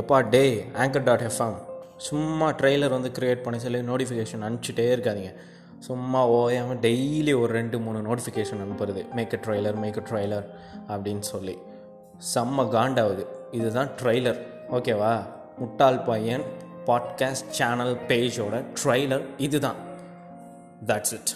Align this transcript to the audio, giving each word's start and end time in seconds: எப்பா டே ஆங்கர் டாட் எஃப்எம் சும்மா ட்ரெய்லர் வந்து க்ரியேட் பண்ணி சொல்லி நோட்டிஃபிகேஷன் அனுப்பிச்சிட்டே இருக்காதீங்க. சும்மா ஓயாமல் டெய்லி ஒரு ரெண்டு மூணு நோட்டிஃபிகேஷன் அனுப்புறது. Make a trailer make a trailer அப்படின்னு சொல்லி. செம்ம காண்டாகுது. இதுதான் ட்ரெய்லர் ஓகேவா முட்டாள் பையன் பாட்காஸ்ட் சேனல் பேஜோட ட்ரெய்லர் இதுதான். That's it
எப்பா 0.00 0.28
டே 0.28 0.64
ஆங்கர் 0.74 1.02
டாட் 1.02 1.20
எஃப்எம் 1.20 1.56
சும்மா 1.96 2.50
ட்ரெய்லர் 2.50 2.90
வந்து 2.90 3.10
க்ரியேட் 3.18 3.42
பண்ணி 3.42 3.60
சொல்லி 3.60 3.78
நோட்டிஃபிகேஷன் 3.78 4.44
அனுப்பிச்சிட்டே 4.44 4.88
இருக்காதீங்க. 4.94 5.34
சும்மா 5.78 6.28
ஓயாமல் 6.28 6.76
டெய்லி 6.76 7.40
ஒரு 7.40 7.52
ரெண்டு 7.52 7.78
மூணு 7.78 8.14
நோட்டிஃபிகேஷன் 8.14 8.62
அனுப்புறது. 8.64 9.12
Make 9.12 9.34
a 9.34 9.36
trailer 9.36 9.74
make 9.74 9.98
a 9.98 10.00
trailer 10.00 10.46
அப்படின்னு 10.88 11.20
சொல்லி. 11.20 11.58
செம்ம 12.34 12.62
காண்டாகுது. 12.74 13.26
இதுதான் 13.52 13.88
ட்ரெய்லர் 14.02 14.38
ஓகேவா 14.72 15.22
முட்டாள் 15.58 15.98
பையன் 15.98 16.42
பாட்காஸ்ட் 16.86 17.48
சேனல் 17.50 17.96
பேஜோட 18.08 18.64
ட்ரெய்லர் 18.84 19.24
இதுதான். 19.36 19.74
That's 20.86 21.12
it 21.12 21.34